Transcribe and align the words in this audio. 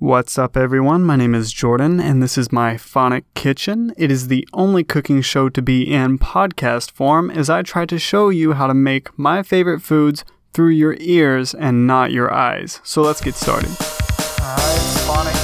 What's 0.00 0.38
up, 0.38 0.56
everyone? 0.56 1.04
My 1.04 1.16
name 1.16 1.34
is 1.34 1.52
Jordan, 1.52 2.00
and 2.00 2.22
this 2.22 2.38
is 2.38 2.50
my 2.50 2.78
Phonic 2.78 3.26
Kitchen. 3.34 3.92
It 3.98 4.10
is 4.10 4.28
the 4.28 4.48
only 4.54 4.82
cooking 4.82 5.20
show 5.20 5.50
to 5.50 5.60
be 5.60 5.82
in 5.82 6.18
podcast 6.18 6.90
form 6.92 7.30
as 7.30 7.50
I 7.50 7.60
try 7.60 7.84
to 7.84 7.98
show 7.98 8.30
you 8.30 8.54
how 8.54 8.66
to 8.66 8.72
make 8.72 9.18
my 9.18 9.42
favorite 9.42 9.80
foods 9.80 10.24
through 10.54 10.70
your 10.70 10.96
ears 11.00 11.52
and 11.52 11.86
not 11.86 12.12
your 12.12 12.32
eyes. 12.32 12.80
So 12.82 13.02
let's 13.02 13.20
get 13.20 13.34
started. 13.34 13.68
Uh, 13.78 14.72
it's 14.74 15.06
Phonic 15.06 15.34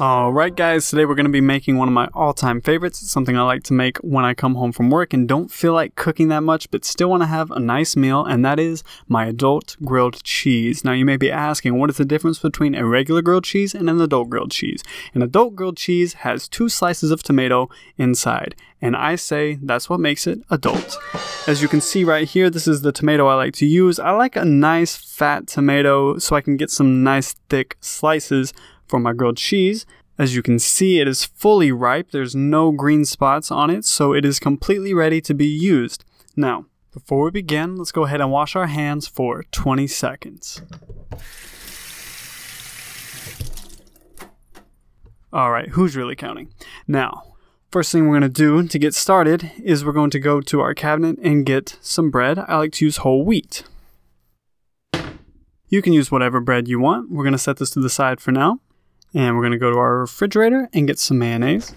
Alright, 0.00 0.56
guys, 0.56 0.88
today 0.88 1.04
we're 1.04 1.14
going 1.14 1.26
to 1.26 1.32
be 1.32 1.40
making 1.40 1.76
one 1.76 1.86
of 1.86 1.94
my 1.94 2.08
all 2.14 2.32
time 2.32 2.60
favorites. 2.60 3.02
It's 3.02 3.10
something 3.10 3.36
I 3.36 3.42
like 3.42 3.62
to 3.64 3.72
make 3.72 3.98
when 3.98 4.24
I 4.24 4.32
come 4.32 4.54
home 4.54 4.72
from 4.72 4.90
work 4.90 5.12
and 5.12 5.28
don't 5.28 5.50
feel 5.50 5.74
like 5.74 5.94
cooking 5.96 6.28
that 6.28 6.42
much, 6.42 6.70
but 6.70 6.84
still 6.84 7.10
want 7.10 7.22
to 7.22 7.26
have 7.26 7.50
a 7.50 7.60
nice 7.60 7.94
meal, 7.94 8.24
and 8.24 8.44
that 8.44 8.58
is 8.58 8.82
my 9.06 9.26
adult 9.26 9.76
grilled 9.84 10.22
cheese. 10.24 10.84
Now, 10.84 10.92
you 10.92 11.04
may 11.04 11.16
be 11.16 11.30
asking, 11.30 11.78
what 11.78 11.90
is 11.90 11.98
the 11.98 12.04
difference 12.04 12.38
between 12.38 12.74
a 12.74 12.86
regular 12.86 13.22
grilled 13.22 13.44
cheese 13.44 13.74
and 13.74 13.90
an 13.90 14.00
adult 14.00 14.30
grilled 14.30 14.50
cheese? 14.50 14.82
An 15.14 15.22
adult 15.22 15.54
grilled 15.54 15.76
cheese 15.76 16.14
has 16.14 16.48
two 16.48 16.68
slices 16.68 17.10
of 17.10 17.22
tomato 17.22 17.68
inside, 17.98 18.54
and 18.80 18.96
I 18.96 19.16
say 19.16 19.58
that's 19.62 19.90
what 19.90 20.00
makes 20.00 20.26
it 20.26 20.40
adult. 20.50 20.98
As 21.46 21.60
you 21.60 21.68
can 21.68 21.80
see 21.80 22.02
right 22.02 22.26
here, 22.26 22.50
this 22.50 22.66
is 22.66 22.82
the 22.82 22.92
tomato 22.92 23.26
I 23.26 23.34
like 23.34 23.54
to 23.54 23.66
use. 23.66 23.98
I 23.98 24.12
like 24.12 24.36
a 24.36 24.44
nice 24.44 24.96
fat 24.96 25.46
tomato 25.46 26.18
so 26.18 26.34
I 26.34 26.40
can 26.40 26.56
get 26.56 26.70
some 26.70 27.02
nice 27.02 27.34
thick 27.48 27.76
slices 27.80 28.52
for 28.86 28.98
my 28.98 29.12
grilled 29.12 29.36
cheese. 29.36 29.86
As 30.18 30.36
you 30.36 30.42
can 30.42 30.58
see, 30.58 31.00
it 31.00 31.08
is 31.08 31.24
fully 31.24 31.72
ripe. 31.72 32.10
There's 32.10 32.36
no 32.36 32.70
green 32.70 33.04
spots 33.04 33.50
on 33.50 33.70
it, 33.70 33.84
so 33.84 34.12
it 34.12 34.24
is 34.24 34.38
completely 34.38 34.92
ready 34.92 35.20
to 35.22 35.34
be 35.34 35.46
used. 35.46 36.04
Now, 36.36 36.66
before 36.92 37.24
we 37.24 37.30
begin, 37.30 37.76
let's 37.76 37.92
go 37.92 38.04
ahead 38.04 38.20
and 38.20 38.30
wash 38.30 38.54
our 38.54 38.66
hands 38.66 39.06
for 39.06 39.44
20 39.50 39.86
seconds. 39.86 40.60
Alright, 45.32 45.70
who's 45.70 45.96
really 45.96 46.14
counting? 46.14 46.52
Now, 46.86 47.34
first 47.70 47.90
thing 47.90 48.06
we're 48.06 48.18
going 48.20 48.22
to 48.22 48.28
do 48.28 48.68
to 48.68 48.78
get 48.78 48.94
started 48.94 49.50
is 49.64 49.82
we're 49.82 49.92
going 49.92 50.10
to 50.10 50.20
go 50.20 50.42
to 50.42 50.60
our 50.60 50.74
cabinet 50.74 51.18
and 51.22 51.46
get 51.46 51.78
some 51.80 52.10
bread. 52.10 52.38
I 52.38 52.58
like 52.58 52.72
to 52.72 52.84
use 52.84 52.98
whole 52.98 53.24
wheat. 53.24 53.64
You 55.70 55.80
can 55.80 55.94
use 55.94 56.10
whatever 56.10 56.38
bread 56.38 56.68
you 56.68 56.78
want. 56.78 57.10
We're 57.10 57.24
going 57.24 57.32
to 57.32 57.38
set 57.38 57.56
this 57.56 57.70
to 57.70 57.80
the 57.80 57.88
side 57.88 58.20
for 58.20 58.30
now. 58.30 58.60
And 59.14 59.36
we're 59.36 59.42
going 59.42 59.52
to 59.52 59.58
go 59.58 59.70
to 59.70 59.78
our 59.78 59.98
refrigerator 59.98 60.68
and 60.72 60.86
get 60.86 60.98
some 60.98 61.18
mayonnaise. 61.18 61.74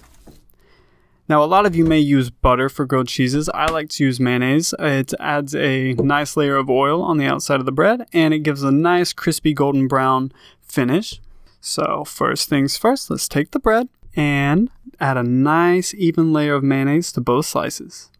Now, 1.28 1.44
a 1.44 1.46
lot 1.46 1.66
of 1.66 1.76
you 1.76 1.86
may 1.86 2.00
use 2.00 2.30
butter 2.30 2.70
for 2.70 2.86
grilled 2.86 3.08
cheeses. 3.08 3.50
I 3.50 3.66
like 3.72 3.90
to 3.90 4.04
use 4.04 4.20
mayonnaise. 4.20 4.76
It 4.78 5.14
adds 5.20 5.56
a 5.56 5.94
nice 5.94 6.38
layer 6.38 6.56
of 6.56 6.70
oil 6.70 7.02
on 7.02 7.18
the 7.18 7.26
outside 7.26 7.60
of 7.60 7.66
the 7.66 7.72
bread 7.72 8.08
and 8.14 8.34
it 8.34 8.40
gives 8.40 8.62
a 8.62 8.72
nice 8.72 9.12
crispy 9.12 9.54
golden 9.54 9.88
brown 9.88 10.32
finish. 10.62 11.20
So, 11.60 12.04
first 12.06 12.48
things 12.48 12.78
first, 12.78 13.10
let's 13.10 13.28
take 13.28 13.52
the 13.52 13.60
bread 13.60 13.90
and 14.16 14.70
add 15.00 15.18
a 15.18 15.24
nice 15.24 15.96
even 15.96 16.32
layer 16.32 16.54
of 16.54 16.64
mayonnaise 16.64 17.12
to 17.14 17.22
both 17.22 17.48
slices. 17.48 18.12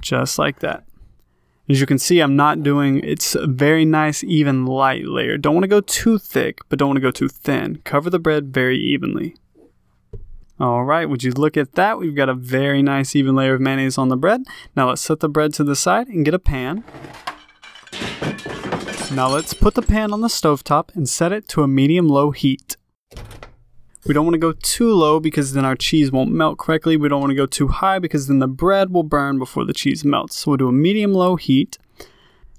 Just 0.00 0.38
like 0.38 0.60
that. 0.60 0.84
As 1.70 1.80
you 1.80 1.86
can 1.86 2.00
see, 2.00 2.18
I'm 2.18 2.34
not 2.34 2.64
doing, 2.64 3.00
it's 3.04 3.36
a 3.36 3.46
very 3.46 3.84
nice, 3.84 4.24
even 4.24 4.66
light 4.66 5.06
layer. 5.06 5.38
Don't 5.38 5.54
want 5.54 5.62
to 5.62 5.68
go 5.68 5.80
too 5.80 6.18
thick, 6.18 6.58
but 6.68 6.80
don't 6.80 6.88
want 6.88 6.96
to 6.96 7.00
go 7.00 7.12
too 7.12 7.28
thin. 7.28 7.80
Cover 7.84 8.10
the 8.10 8.18
bread 8.18 8.52
very 8.52 8.76
evenly. 8.76 9.36
All 10.58 10.82
right, 10.84 11.08
would 11.08 11.22
you 11.22 11.30
look 11.30 11.56
at 11.56 11.74
that? 11.74 11.96
We've 11.96 12.16
got 12.16 12.28
a 12.28 12.34
very 12.34 12.82
nice, 12.82 13.14
even 13.14 13.36
layer 13.36 13.54
of 13.54 13.60
mayonnaise 13.60 13.98
on 13.98 14.08
the 14.08 14.16
bread. 14.16 14.42
Now 14.74 14.88
let's 14.88 15.00
set 15.00 15.20
the 15.20 15.28
bread 15.28 15.54
to 15.54 15.64
the 15.64 15.76
side 15.76 16.08
and 16.08 16.24
get 16.24 16.34
a 16.34 16.40
pan. 16.40 16.82
Now 19.12 19.28
let's 19.28 19.54
put 19.54 19.74
the 19.74 19.82
pan 19.82 20.12
on 20.12 20.22
the 20.22 20.28
stovetop 20.28 20.96
and 20.96 21.08
set 21.08 21.30
it 21.30 21.46
to 21.50 21.62
a 21.62 21.68
medium-low 21.68 22.32
heat. 22.32 22.76
We 24.06 24.14
don't 24.14 24.24
want 24.24 24.34
to 24.34 24.38
go 24.38 24.52
too 24.52 24.92
low 24.94 25.20
because 25.20 25.52
then 25.52 25.64
our 25.64 25.76
cheese 25.76 26.10
won't 26.10 26.30
melt 26.30 26.58
correctly. 26.58 26.96
We 26.96 27.08
don't 27.08 27.20
want 27.20 27.32
to 27.32 27.36
go 27.36 27.46
too 27.46 27.68
high 27.68 27.98
because 27.98 28.28
then 28.28 28.38
the 28.38 28.48
bread 28.48 28.90
will 28.90 29.02
burn 29.02 29.38
before 29.38 29.64
the 29.64 29.74
cheese 29.74 30.04
melts. 30.04 30.36
So 30.36 30.50
we'll 30.50 30.58
do 30.58 30.68
a 30.68 30.72
medium 30.72 31.12
low 31.12 31.36
heat. 31.36 31.76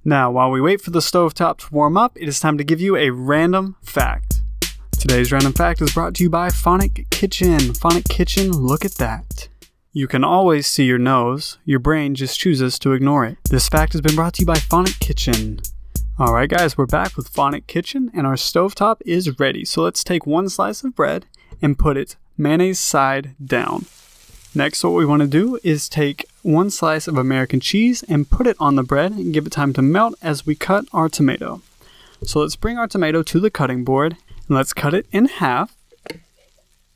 Now, 0.06 0.32
while 0.32 0.52
we 0.52 0.62
wait 0.62 0.82
for 0.82 0.92
the 0.92 1.00
stovetop 1.00 1.58
to 1.60 1.74
warm 1.74 1.98
up, 1.98 2.18
it 2.20 2.28
is 2.28 2.40
time 2.40 2.58
to 2.58 2.64
give 2.64 2.82
you 2.82 2.96
a 2.96 3.10
random 3.10 3.76
fact. 3.82 4.42
Today's 5.00 5.32
random 5.32 5.54
fact 5.54 5.82
is 5.82 5.94
brought 5.94 6.14
to 6.16 6.24
you 6.24 6.30
by 6.30 6.50
Phonic 6.50 7.08
Kitchen. 7.10 7.74
Phonic 7.74 8.06
Kitchen, 8.06 8.52
look 8.52 8.86
at 8.86 8.96
that. 8.96 9.50
You 9.94 10.08
can 10.08 10.24
always 10.24 10.68
see 10.68 10.86
your 10.86 11.00
nose, 11.00 11.58
your 11.66 11.80
brain 11.80 12.16
just 12.16 12.40
chooses 12.40 12.80
to 12.80 12.94
ignore 12.94 13.26
it. 13.26 13.38
This 13.50 13.68
fact 13.68 13.94
has 13.94 14.02
been 14.02 14.16
brought 14.16 14.36
to 14.36 14.42
you 14.42 14.46
by 14.46 14.56
Phonic 14.56 15.00
Kitchen. 15.00 15.60
Alright 16.20 16.50
guys, 16.50 16.78
we're 16.78 16.86
back 16.86 17.16
with 17.16 17.30
Phonic 17.30 17.68
Kitchen 17.68 18.12
and 18.14 18.28
our 18.28 18.36
stovetop 18.36 18.98
is 19.06 19.40
ready. 19.40 19.64
So 19.64 19.82
let's 19.82 20.04
take 20.04 20.28
one 20.28 20.50
slice 20.50 20.84
of 20.84 20.94
bread 20.94 21.26
and 21.62 21.80
put 21.80 21.98
it 21.98 22.18
mayonnaise 22.38 22.80
side 22.80 23.34
down. 23.44 23.86
Next, 24.54 24.84
what 24.84 24.94
we 24.94 25.06
want 25.06 25.22
to 25.22 25.28
do 25.28 25.58
is 25.64 25.88
take 25.88 26.26
one 26.44 26.70
slice 26.70 27.08
of 27.08 27.18
American 27.18 27.60
cheese 27.60 28.04
and 28.04 28.30
put 28.30 28.46
it 28.46 28.58
on 28.60 28.76
the 28.76 28.84
bread 28.84 29.14
and 29.14 29.34
give 29.34 29.48
it 29.48 29.54
time 29.54 29.72
to 29.74 29.82
melt 29.82 30.14
as 30.22 30.46
we 30.46 30.54
cut 30.54 30.86
our 30.92 31.08
tomato. 31.08 31.62
So 32.24 32.42
let's 32.42 32.58
bring 32.58 32.78
our 32.78 32.88
tomato 32.88 33.24
to 33.24 33.40
the 33.40 33.50
cutting 33.50 33.84
board 33.84 34.18
and 34.48 34.58
let's 34.58 34.74
cut 34.74 34.94
it 34.94 35.08
in 35.12 35.26
half. 35.26 35.76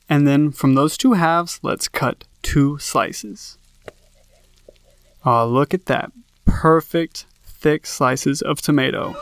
And 0.09 0.27
then 0.27 0.51
from 0.51 0.75
those 0.75 0.97
two 0.97 1.13
halves, 1.13 1.59
let's 1.63 1.87
cut 1.87 2.25
two 2.43 2.77
slices. 2.79 3.57
Oh, 5.23 5.47
look 5.47 5.73
at 5.73 5.85
that. 5.85 6.11
Perfect 6.45 7.25
thick 7.65 7.87
slices 7.87 8.43
of 8.43 8.61
tomato. 8.61 9.15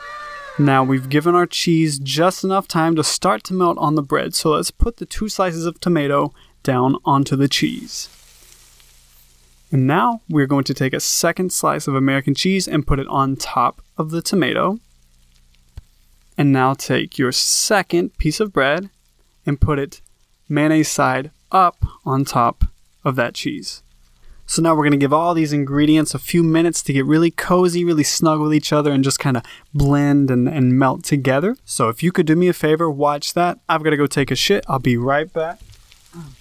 Now 0.59 0.84
we've 0.84 1.08
given 1.08 1.34
our 1.34 1.46
cheese 1.46 1.98
just 1.98 2.44
enough 2.44 2.68
time 2.68 2.94
to 2.98 3.04
start 3.04 3.42
to 3.46 3.54
melt 3.54 3.78
on 3.78 3.96
the 3.96 4.02
bread, 4.02 4.36
so 4.36 4.50
let's 4.50 4.70
put 4.70 4.98
the 4.98 5.06
two 5.06 5.30
slices 5.30 5.66
of 5.66 5.80
tomato 5.80 6.34
down 6.62 6.98
onto 7.06 7.38
the 7.38 7.48
cheese. 7.48 8.09
And 9.72 9.88
now 9.88 10.20
we're 10.28 10.46
going 10.46 10.66
to 10.66 10.74
take 10.74 10.92
a 10.92 11.00
second 11.00 11.54
slice 11.54 11.88
of 11.88 11.96
American 11.96 12.36
cheese 12.36 12.68
and 12.68 12.86
put 12.86 13.00
it 13.00 13.08
on 13.08 13.38
top 13.38 13.81
of 13.98 14.12
the 14.12 14.22
tomato. 14.22 14.78
And 16.38 16.52
now 16.52 16.74
take 16.74 17.18
your 17.18 17.31
second 17.31 18.18
piece 18.18 18.42
of 18.42 18.52
bread 18.52 18.90
and 19.46 19.62
put 19.62 19.80
it 19.80 20.02
mayonnaise 20.50 20.90
side 20.90 21.31
up 21.50 21.78
on 22.04 22.25
top 22.25 22.66
of 23.06 23.16
that 23.16 23.36
cheese. 23.36 23.84
So 24.46 24.62
now 24.62 24.76
we're 24.76 24.84
going 24.84 24.92
to 24.92 24.98
give 24.98 25.14
all 25.14 25.34
these 25.34 25.52
ingredients 25.52 26.14
a 26.14 26.20
few 26.20 26.44
minutes 26.44 26.84
to 26.84 26.94
get 26.94 27.06
really 27.06 27.31
cozy, 27.31 27.84
really 27.84 28.04
snug 28.04 28.40
with 28.40 28.54
each 28.54 28.72
other, 28.72 28.92
and 28.92 29.04
just 29.04 29.18
kind 29.18 29.36
of 29.36 29.44
blend 29.74 30.30
and, 30.30 30.48
and 30.48 30.78
melt 30.78 31.04
together. 31.04 31.56
So 31.66 31.90
if 31.90 32.04
you 32.04 32.12
could 32.12 32.28
do 32.28 32.36
me 32.36 32.50
a 32.50 32.54
favor, 32.54 32.90
watch 32.90 33.34
that. 33.34 33.59
I've 33.68 33.84
got 33.84 33.90
to 33.92 33.98
go 33.98 34.06
take 34.06 34.30
a 34.30 34.36
shit. 34.36 34.64
I'll 34.68 34.80
be 34.80 34.98
right 34.98 35.31
back. 35.31 35.59
Oh. 36.16 36.34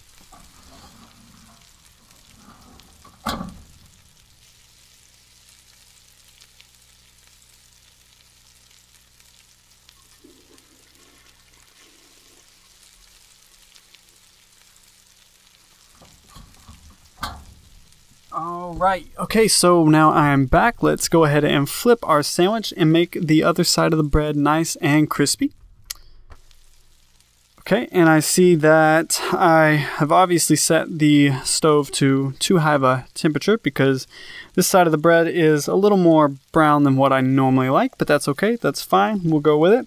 All 18.34 18.71
right. 18.82 19.06
Okay, 19.16 19.46
so 19.46 19.86
now 19.86 20.10
I 20.12 20.30
am 20.30 20.46
back. 20.46 20.82
Let's 20.82 21.08
go 21.08 21.24
ahead 21.24 21.44
and 21.44 21.70
flip 21.70 22.00
our 22.02 22.22
sandwich 22.22 22.74
and 22.76 22.92
make 22.92 23.12
the 23.12 23.42
other 23.42 23.62
side 23.62 23.92
of 23.92 23.96
the 23.96 24.02
bread 24.02 24.36
nice 24.36 24.74
and 24.76 25.08
crispy. 25.08 25.52
Okay, 27.60 27.86
and 27.92 28.08
I 28.08 28.18
see 28.18 28.56
that 28.56 29.20
I 29.32 29.76
have 29.98 30.10
obviously 30.10 30.56
set 30.56 30.98
the 30.98 31.32
stove 31.44 31.92
to 31.92 32.32
too 32.40 32.58
high 32.58 32.74
of 32.74 32.82
a 32.82 33.06
temperature 33.14 33.56
because 33.56 34.08
this 34.54 34.66
side 34.66 34.88
of 34.88 34.90
the 34.90 34.98
bread 34.98 35.28
is 35.28 35.68
a 35.68 35.76
little 35.76 35.96
more 35.96 36.32
brown 36.50 36.82
than 36.82 36.96
what 36.96 37.12
I 37.12 37.20
normally 37.20 37.70
like, 37.70 37.96
but 37.98 38.08
that's 38.08 38.26
okay. 38.26 38.56
That's 38.56 38.82
fine. 38.82 39.20
We'll 39.22 39.40
go 39.40 39.56
with 39.56 39.72
it. 39.72 39.86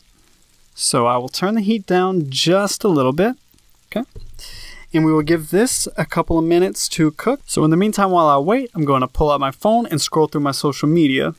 So 0.74 1.06
I 1.06 1.18
will 1.18 1.28
turn 1.28 1.56
the 1.56 1.62
heat 1.62 1.86
down 1.86 2.30
just 2.30 2.86
a 2.86 2.88
little 2.88 3.14
bit. 3.14 3.36
Okay 3.88 4.10
and 4.96 5.06
we 5.06 5.12
will 5.12 5.22
give 5.22 5.50
this 5.50 5.88
a 5.98 6.06
couple 6.06 6.40
of 6.40 6.46
minutes 6.46 6.88
to 6.90 7.12
cook. 7.12 7.42
So 7.46 7.64
in 7.64 7.70
the 7.70 7.78
meantime, 7.78 8.12
while 8.12 8.28
I 8.28 8.38
wait, 8.38 8.72
I'm 8.74 8.86
going 8.86 9.02
to 9.02 9.08
pull 9.08 9.30
out 9.30 9.40
my 9.40 9.52
phone 9.52 9.86
and 9.88 10.00
scroll 10.02 10.28
through 10.28 10.42
my 10.42 10.52
social 10.52 10.88
media. 10.88 11.36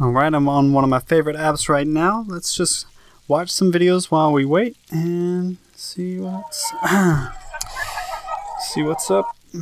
All 0.00 0.10
right, 0.10 0.32
I'm 0.32 0.48
on 0.48 0.72
one 0.72 0.84
of 0.84 0.90
my 0.90 1.00
favorite 1.00 1.36
apps 1.36 1.68
right 1.68 1.86
now. 1.86 2.24
Let's 2.28 2.54
just 2.54 2.86
watch 3.28 3.50
some 3.50 3.72
videos 3.72 4.06
while 4.06 4.32
we 4.32 4.44
wait 4.44 4.76
and 4.90 5.56
see 5.74 6.20
what's 6.20 6.72
see 8.60 8.82
what's 8.82 9.10
up. 9.10 9.26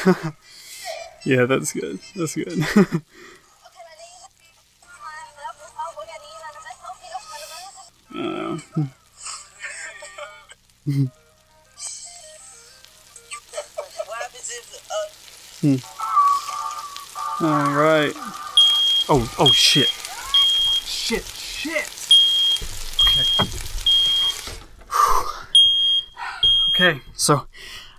yeah, 1.24 1.44
that's 1.44 1.72
good. 1.72 1.98
That's 2.14 2.34
good. 2.34 2.64
Zip 14.42 14.64
up. 14.90 15.80
All 17.42 17.72
right. 17.74 18.12
Oh, 19.08 19.34
oh 19.38 19.50
shit. 19.52 19.88
Shit, 20.86 21.24
shit. 21.24 21.88
Okay. 23.18 23.70
Okay, 26.68 27.00
so 27.14 27.46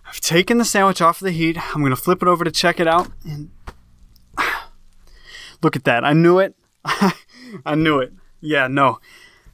I've 0.07 0.19
taken 0.19 0.57
the 0.57 0.65
sandwich 0.65 1.01
off 1.01 1.21
of 1.21 1.25
the 1.25 1.31
heat. 1.31 1.57
I'm 1.75 1.83
gonna 1.83 1.95
flip 1.95 2.21
it 2.21 2.27
over 2.27 2.43
to 2.43 2.51
check 2.51 2.79
it 2.79 2.87
out, 2.87 3.11
and 3.23 3.51
look 5.61 5.75
at 5.75 5.83
that. 5.83 6.03
I 6.03 6.13
knew 6.13 6.39
it. 6.39 6.55
I 6.85 7.75
knew 7.75 7.99
it. 7.99 8.13
Yeah, 8.39 8.67
no. 8.67 8.99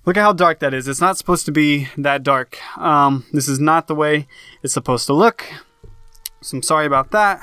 Look 0.07 0.15
at 0.15 0.21
how 0.21 0.31
dark 0.31 0.59
that 0.59 0.73
is. 0.73 0.87
It's 0.87 1.01
not 1.01 1.17
supposed 1.17 1.45
to 1.47 1.51
be 1.51 1.89
that 1.97 2.23
dark. 2.23 2.57
Um, 2.77 3.25
this 3.33 3.49
is 3.49 3.59
not 3.59 3.87
the 3.87 3.93
way 3.93 4.25
it's 4.63 4.73
supposed 4.73 5.05
to 5.07 5.13
look. 5.13 5.43
So 6.39 6.55
I'm 6.55 6.63
sorry 6.63 6.85
about 6.85 7.11
that. 7.11 7.41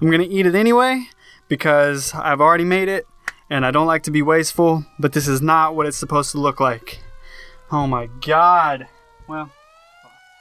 I'm 0.00 0.10
gonna 0.10 0.26
eat 0.28 0.44
it 0.44 0.56
anyway 0.56 1.04
because 1.46 2.12
I've 2.12 2.40
already 2.40 2.64
made 2.64 2.88
it 2.88 3.06
and 3.48 3.64
I 3.64 3.70
don't 3.70 3.86
like 3.86 4.02
to 4.02 4.10
be 4.10 4.22
wasteful, 4.22 4.84
but 4.98 5.12
this 5.12 5.28
is 5.28 5.40
not 5.40 5.76
what 5.76 5.86
it's 5.86 5.96
supposed 5.96 6.32
to 6.32 6.38
look 6.38 6.58
like. 6.58 6.98
Oh 7.70 7.86
my 7.86 8.08
god. 8.26 8.88
Well, 9.28 9.52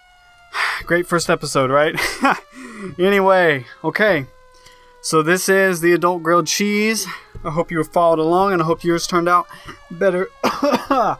great 0.86 1.06
first 1.06 1.30
episode, 1.30 1.70
right? 1.70 1.96
anyway, 2.98 3.64
okay. 3.84 4.26
So 5.02 5.22
this 5.22 5.48
is 5.48 5.82
the 5.82 5.94
adult 5.94 6.24
grilled 6.24 6.48
cheese. 6.48 7.06
I 7.44 7.52
hope 7.52 7.70
you 7.70 7.84
followed 7.84 8.18
along 8.18 8.54
and 8.54 8.62
I 8.64 8.66
hope 8.66 8.84
yours 8.84 9.06
turned 9.06 9.30
out 9.30 9.46
better. 9.92 10.30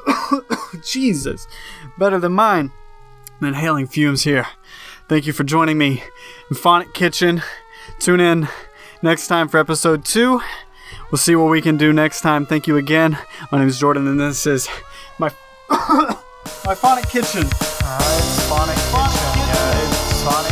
Jesus, 0.82 1.46
better 1.98 2.18
than 2.18 2.32
mine. 2.32 2.72
I'm 3.40 3.48
inhaling 3.48 3.86
fumes 3.86 4.22
here. 4.22 4.46
Thank 5.08 5.26
you 5.26 5.32
for 5.32 5.44
joining 5.44 5.78
me 5.78 6.02
in 6.48 6.56
Phonic 6.56 6.94
Kitchen. 6.94 7.42
Tune 7.98 8.20
in 8.20 8.48
next 9.02 9.26
time 9.26 9.48
for 9.48 9.58
episode 9.58 10.04
two. 10.04 10.40
We'll 11.10 11.18
see 11.18 11.36
what 11.36 11.50
we 11.50 11.60
can 11.60 11.76
do 11.76 11.92
next 11.92 12.20
time. 12.22 12.46
Thank 12.46 12.66
you 12.66 12.76
again. 12.76 13.18
My 13.50 13.58
name 13.58 13.68
is 13.68 13.78
Jordan, 13.78 14.06
and 14.06 14.18
this 14.18 14.46
is 14.46 14.68
my 15.18 15.30
my 15.70 16.74
Phonic 16.74 17.08
Kitchen. 17.08 17.44
Uh, 17.44 18.18
it's 18.18 18.48
Phonic 18.48 18.76
Kitchen. 18.76 19.32
Yeah, 19.36 19.88
it's 19.88 20.22
Phonic 20.22 20.51